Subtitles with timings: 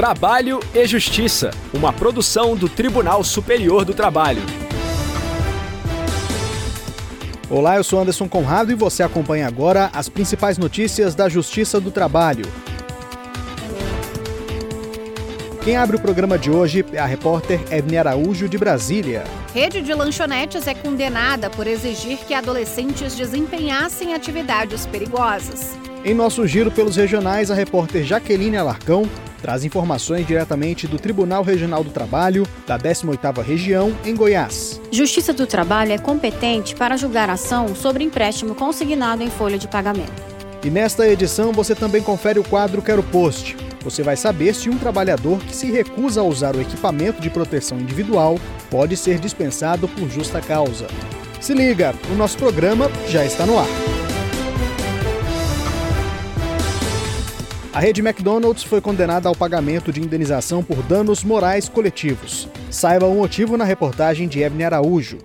[0.00, 4.40] Trabalho e Justiça, uma produção do Tribunal Superior do Trabalho.
[7.50, 11.90] Olá, eu sou Anderson Conrado e você acompanha agora as principais notícias da Justiça do
[11.90, 12.46] Trabalho.
[15.62, 19.24] Quem abre o programa de hoje é a repórter Evne Araújo, de Brasília.
[19.52, 25.76] Rede de lanchonetes é condenada por exigir que adolescentes desempenhassem atividades perigosas.
[26.02, 29.06] Em nosso giro pelos regionais, a repórter Jaqueline Alarcão
[29.40, 34.80] traz informações diretamente do Tribunal Regional do Trabalho da 18ª Região, em Goiás.
[34.92, 40.30] Justiça do Trabalho é competente para julgar ação sobre empréstimo consignado em folha de pagamento.
[40.62, 43.56] E nesta edição você também confere o quadro Quero Post.
[43.82, 47.80] Você vai saber se um trabalhador que se recusa a usar o equipamento de proteção
[47.80, 48.38] individual
[48.70, 50.86] pode ser dispensado por justa causa.
[51.40, 54.09] Se liga, o nosso programa já está no ar.
[57.72, 62.48] A rede McDonald's foi condenada ao pagamento de indenização por danos morais coletivos.
[62.68, 65.18] Saiba o motivo na reportagem de Ebne Araújo.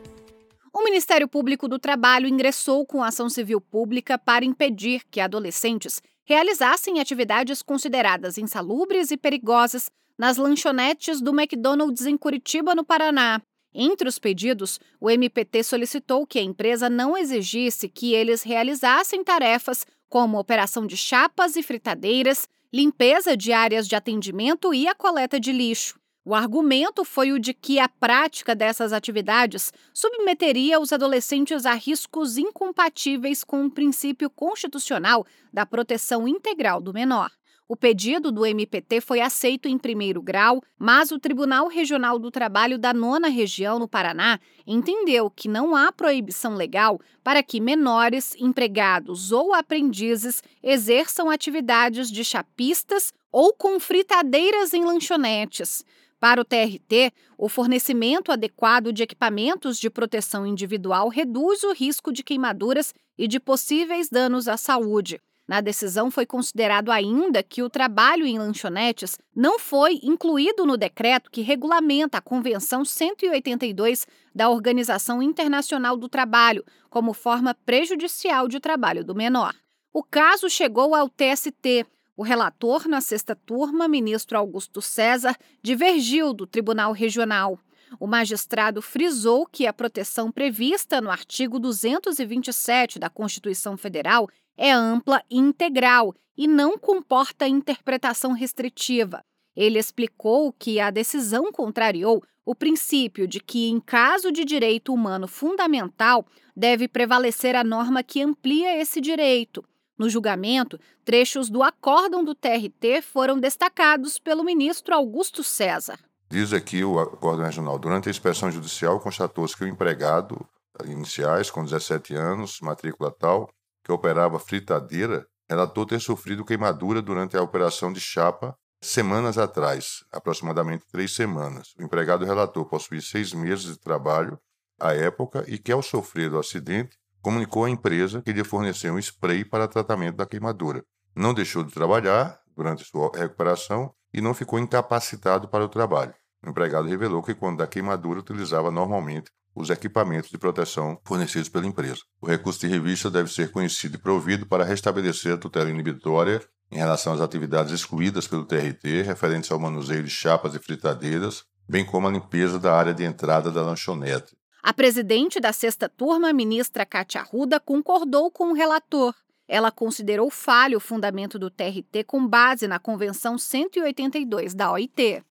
[0.72, 7.00] O Ministério Público do Trabalho ingressou com ação civil pública para impedir que adolescentes realizassem
[7.00, 13.42] atividades consideradas insalubres e perigosas nas lanchonetes do McDonald's em Curitiba, no Paraná.
[13.74, 19.84] Entre os pedidos, o MPT solicitou que a empresa não exigisse que eles realizassem tarefas
[20.10, 25.52] como operação de chapas e fritadeiras, limpeza de áreas de atendimento e a coleta de
[25.52, 26.00] lixo.
[26.28, 32.36] O argumento foi o de que a prática dessas atividades submeteria os adolescentes a riscos
[32.38, 37.30] incompatíveis com o princípio constitucional da proteção integral do menor.
[37.68, 42.78] O pedido do MPT foi aceito em primeiro grau, mas o Tribunal Regional do Trabalho
[42.78, 49.32] da Nona Região, no Paraná, entendeu que não há proibição legal para que menores, empregados
[49.32, 55.84] ou aprendizes exerçam atividades de chapistas ou com fritadeiras em lanchonetes.
[56.20, 62.24] Para o TRT, o fornecimento adequado de equipamentos de proteção individual reduz o risco de
[62.24, 65.20] queimaduras e de possíveis danos à saúde.
[65.48, 71.30] Na decisão foi considerado ainda que o trabalho em lanchonetes não foi incluído no decreto
[71.30, 79.04] que regulamenta a Convenção 182 da Organização Internacional do Trabalho como forma prejudicial de trabalho
[79.04, 79.54] do menor.
[79.94, 81.86] O caso chegou ao TST.
[82.18, 87.60] O relator na sexta turma, ministro Augusto César, divergiu do Tribunal Regional.
[88.00, 95.22] O magistrado frisou que a proteção prevista no artigo 227 da Constituição Federal é ampla
[95.30, 99.24] e integral e não comporta interpretação restritiva.
[99.56, 105.28] Ele explicou que a decisão contrariou o princípio de que, em caso de direito humano
[105.28, 109.64] fundamental, deve prevalecer a norma que amplia esse direito.
[109.98, 115.98] No julgamento, trechos do acórdão do TRT foram destacados pelo ministro Augusto César.
[116.30, 120.46] Diz aqui o acórdão regional: durante a inspeção judicial, constatou-se que o empregado
[120.86, 123.50] iniciais, com 17 anos, matrícula tal,
[123.86, 130.86] que operava fritadeira, relatou ter sofrido queimadura durante a operação de chapa semanas atrás, aproximadamente
[130.92, 131.74] três semanas.
[131.80, 134.40] O empregado relatou possuir seis meses de trabalho
[134.80, 139.00] à época e que, ao sofrer o acidente, comunicou à empresa que lhe forneceu um
[139.00, 140.84] spray para tratamento da queimadura.
[141.16, 146.14] Não deixou de trabalhar durante sua recuperação e não ficou incapacitado para o trabalho.
[146.44, 151.66] O empregado revelou que, quando da queimadura, utilizava normalmente os equipamentos de proteção fornecidos pela
[151.66, 152.02] empresa.
[152.22, 156.78] O recurso de revista deve ser conhecido e provido para restabelecer a tutela inibitória em
[156.78, 162.08] relação às atividades excluídas pelo TRT, referentes ao manuseio de chapas e fritadeiras, bem como
[162.08, 164.36] a limpeza da área de entrada da lanchonete.
[164.62, 169.14] A presidente da sexta turma, ministra Cátia Arruda, concordou com o relator.
[169.48, 175.24] Ela considerou falho o fundamento do TRT com base na Convenção 182 da OIT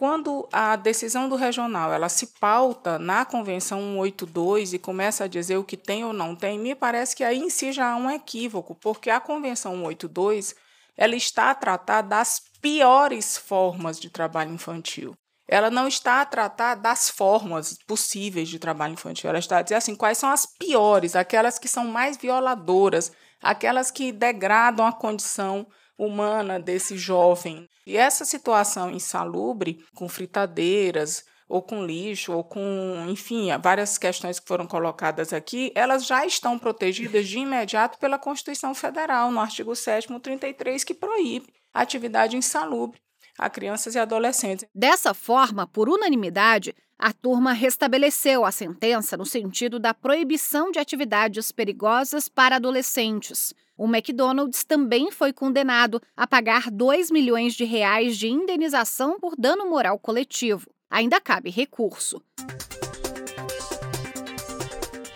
[0.00, 5.58] quando a decisão do regional ela se pauta na Convenção 182 e começa a dizer
[5.58, 8.10] o que tem ou não tem, me parece que aí em si já há um
[8.10, 10.54] equívoco, porque a Convenção 182
[10.96, 15.12] ela está a tratar das piores formas de trabalho infantil.
[15.46, 19.28] Ela não está a tratar das formas possíveis de trabalho infantil.
[19.28, 23.12] Ela está a dizer assim, quais são as piores, aquelas que são mais violadoras,
[23.42, 25.66] aquelas que degradam a condição
[26.00, 27.68] humana desse jovem.
[27.86, 34.46] E essa situação insalubre, com fritadeiras, ou com lixo, ou com, enfim, várias questões que
[34.46, 40.08] foram colocadas aqui, elas já estão protegidas de imediato pela Constituição Federal, no artigo 7
[40.20, 43.00] 33, que proíbe a atividade insalubre
[43.38, 44.66] a crianças e adolescentes.
[44.74, 51.50] Dessa forma, por unanimidade, a turma restabeleceu a sentença no sentido da proibição de atividades
[51.50, 53.54] perigosas para adolescentes.
[53.80, 59.70] O McDonald's também foi condenado a pagar 2 milhões de reais de indenização por dano
[59.70, 60.68] moral coletivo.
[60.90, 62.20] Ainda cabe recurso.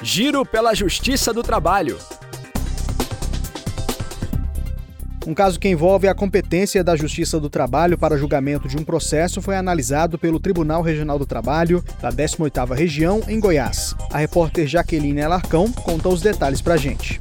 [0.02, 1.98] Giro pela Justiça do Trabalho.
[5.26, 9.42] Um caso que envolve a competência da Justiça do Trabalho para julgamento de um processo
[9.42, 13.94] foi analisado pelo Tribunal Regional do Trabalho da 18ª Região, em Goiás.
[14.10, 17.20] A repórter Jaqueline Alarcão conta os detalhes para a gente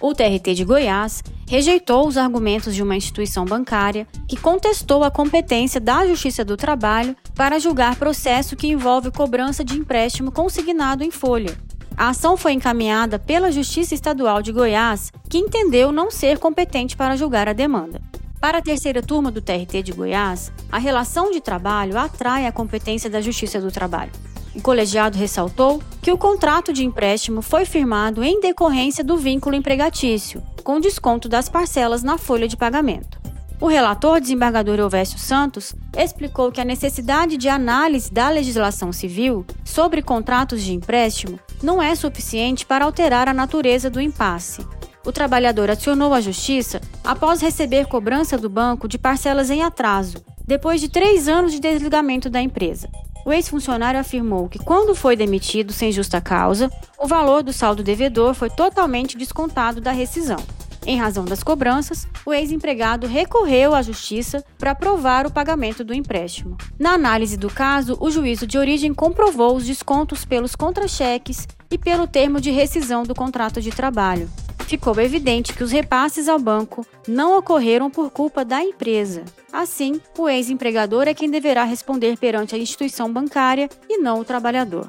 [0.00, 5.80] o TRT de Goiás rejeitou os argumentos de uma instituição bancária que contestou a competência
[5.80, 11.56] da Justiça do Trabalho para julgar processo que envolve cobrança de empréstimo consignado em folha.
[11.96, 17.16] A ação foi encaminhada pela Justiça Estadual de Goiás, que entendeu não ser competente para
[17.16, 18.00] julgar a demanda.
[18.40, 23.10] Para a terceira turma do TRT de Goiás, a relação de trabalho atrai a competência
[23.10, 24.12] da Justiça do Trabalho.
[24.54, 30.42] O colegiado ressaltou que o contrato de empréstimo foi firmado em decorrência do vínculo empregatício,
[30.64, 33.20] com desconto das parcelas na folha de pagamento.
[33.60, 40.00] O relator, desembargador Elvésio Santos, explicou que a necessidade de análise da legislação civil sobre
[40.00, 44.66] contratos de empréstimo não é suficiente para alterar a natureza do impasse.
[45.04, 50.80] O trabalhador acionou a justiça após receber cobrança do banco de parcelas em atraso, depois
[50.80, 52.88] de três anos de desligamento da empresa.
[53.24, 58.34] O ex-funcionário afirmou que, quando foi demitido sem justa causa, o valor do saldo devedor
[58.34, 60.38] foi totalmente descontado da rescisão.
[60.86, 66.56] Em razão das cobranças, o ex-empregado recorreu à justiça para provar o pagamento do empréstimo.
[66.78, 72.06] Na análise do caso, o juízo de origem comprovou os descontos pelos contra-cheques e pelo
[72.06, 74.28] termo de rescisão do contrato de trabalho,
[74.70, 79.24] ficou evidente que os repasses ao banco não ocorreram por culpa da empresa.
[79.52, 84.88] Assim, o ex-empregador é quem deverá responder perante a instituição bancária e não o trabalhador.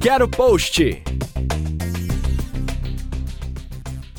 [0.00, 1.02] Quero post!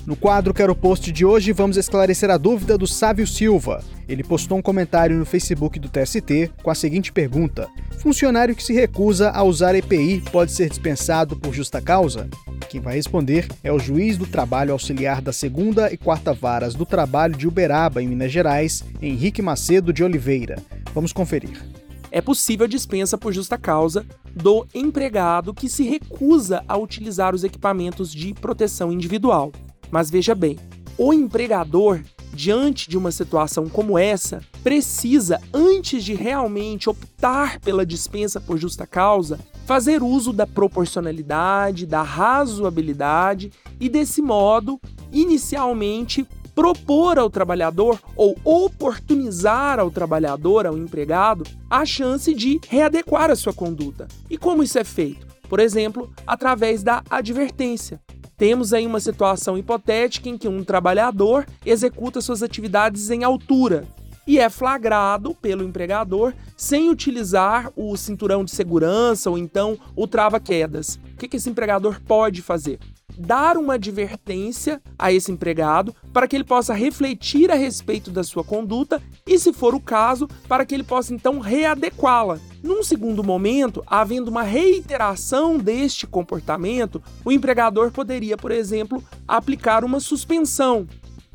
[0.06, 3.82] No quadro Quero Post de hoje, vamos esclarecer a dúvida do Sávio Silva.
[4.06, 7.70] Ele postou um comentário no Facebook do TST com a seguinte pergunta:
[8.00, 12.28] Funcionário que se recusa a usar EPI pode ser dispensado por justa causa?
[12.68, 16.86] Quem vai responder é o juiz do trabalho auxiliar da segunda e quarta varas do
[16.86, 20.62] trabalho de Uberaba, em Minas Gerais, Henrique Macedo de Oliveira.
[20.94, 21.64] Vamos conferir.
[22.12, 24.06] É possível dispensa por justa causa
[24.36, 29.54] do empregado que se recusa a utilizar os equipamentos de proteção individual.
[29.94, 30.57] Mas veja bem,
[30.98, 32.01] o empregador
[32.34, 38.88] diante de uma situação como essa, precisa, antes de realmente optar pela dispensa por justa
[38.88, 44.81] causa, fazer uso da proporcionalidade, da razoabilidade e, desse modo,
[45.12, 46.25] inicialmente
[46.56, 53.54] propor ao trabalhador ou oportunizar ao trabalhador, ao empregado, a chance de readequar a sua
[53.54, 54.07] conduta.
[54.28, 55.28] E como isso é feito?
[55.48, 58.01] Por exemplo, através da advertência.
[58.44, 63.88] Temos aí uma situação hipotética em que um trabalhador executa suas atividades em altura
[64.28, 71.00] e é flagrado pelo empregador sem utilizar o cinturão de segurança ou então o trava-quedas.
[71.13, 72.80] O que esse empregador pode fazer?
[73.18, 78.44] Dar uma advertência a esse empregado para que ele possa refletir a respeito da sua
[78.44, 82.40] conduta e, se for o caso, para que ele possa então readequá-la.
[82.64, 90.00] Num segundo momento, havendo uma reiteração deste comportamento, o empregador poderia, por exemplo, aplicar uma
[90.00, 90.88] suspensão.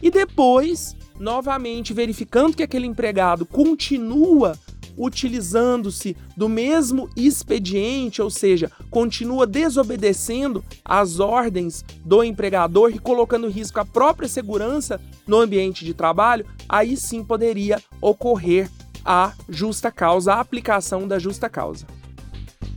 [0.03, 4.59] E depois, novamente verificando que aquele empregado continua
[4.99, 13.53] utilizando-se do mesmo expediente, ou seja, continua desobedecendo às ordens do empregador e colocando em
[13.53, 18.71] risco a própria segurança no ambiente de trabalho, aí sim poderia ocorrer
[19.05, 21.87] a justa causa, a aplicação da justa causa.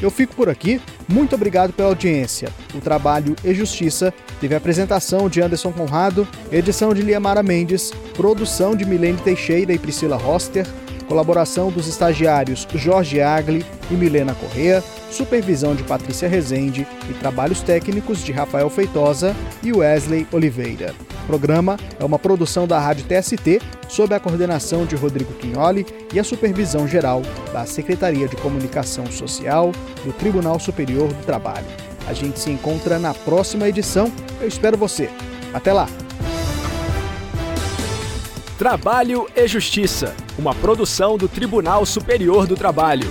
[0.00, 0.80] Eu fico por aqui.
[1.08, 2.48] Muito obrigado pela audiência.
[2.74, 8.74] O trabalho e Justiça teve a apresentação de Anderson Conrado, edição de Liamara Mendes, produção
[8.74, 10.66] de Milene Teixeira e Priscila Roster,
[11.06, 18.24] colaboração dos estagiários Jorge Agli e Milena Correa, supervisão de Patrícia Rezende e trabalhos técnicos
[18.24, 20.94] de Rafael Feitosa e Wesley Oliveira.
[21.24, 26.20] O programa é uma produção da Rádio TST, sob a coordenação de Rodrigo Quinholi e
[26.20, 29.72] a supervisão geral da Secretaria de Comunicação Social
[30.04, 31.66] do Tribunal Superior do Trabalho.
[32.06, 34.12] A gente se encontra na próxima edição.
[34.38, 35.08] Eu espero você.
[35.54, 35.88] Até lá!
[38.58, 43.10] Trabalho e Justiça, uma produção do Tribunal Superior do Trabalho.